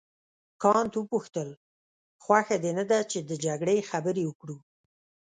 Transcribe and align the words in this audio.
کانت 0.61 0.91
وپوښتل 0.95 1.49
خوښه 2.23 2.57
دې 2.63 2.71
نه 2.79 2.85
ده 2.91 2.99
چې 3.11 3.19
د 3.29 3.31
جګړې 3.45 3.87
خبرې 3.89 4.23
وکړو. 4.27 4.57